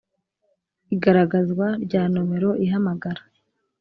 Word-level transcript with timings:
Igaragazwa 0.95 1.67
rya 1.85 2.03
nomero 2.13 2.49
ihamagara 2.65 3.21